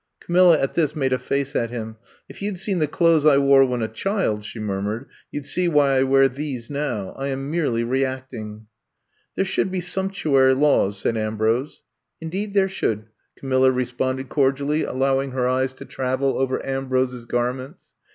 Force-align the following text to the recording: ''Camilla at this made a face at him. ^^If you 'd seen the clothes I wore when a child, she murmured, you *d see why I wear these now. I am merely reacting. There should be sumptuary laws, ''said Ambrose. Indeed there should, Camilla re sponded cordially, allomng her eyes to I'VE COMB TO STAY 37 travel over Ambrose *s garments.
''Camilla 0.25 0.57
at 0.59 0.73
this 0.73 0.95
made 0.95 1.13
a 1.13 1.19
face 1.19 1.55
at 1.55 1.69
him. 1.69 1.95
^^If 2.27 2.41
you 2.41 2.51
'd 2.51 2.57
seen 2.57 2.79
the 2.79 2.87
clothes 2.87 3.23
I 3.23 3.37
wore 3.37 3.63
when 3.63 3.83
a 3.83 3.87
child, 3.87 4.43
she 4.43 4.57
murmured, 4.57 5.05
you 5.31 5.41
*d 5.41 5.45
see 5.45 5.67
why 5.67 5.97
I 5.97 6.01
wear 6.01 6.27
these 6.27 6.71
now. 6.71 7.11
I 7.17 7.27
am 7.27 7.51
merely 7.51 7.83
reacting. 7.83 8.65
There 9.35 9.45
should 9.45 9.69
be 9.69 9.79
sumptuary 9.79 10.55
laws, 10.55 10.97
''said 10.99 11.17
Ambrose. 11.17 11.83
Indeed 12.19 12.55
there 12.55 12.67
should, 12.67 13.09
Camilla 13.37 13.69
re 13.69 13.85
sponded 13.85 14.27
cordially, 14.27 14.81
allomng 14.81 15.33
her 15.33 15.47
eyes 15.47 15.71
to 15.73 15.83
I'VE 15.83 15.89
COMB 15.89 15.89
TO 15.89 15.93
STAY 15.93 15.95
37 15.95 15.95
travel 15.95 16.39
over 16.39 16.65
Ambrose 16.65 17.13
*s 17.13 17.25
garments. 17.25 17.91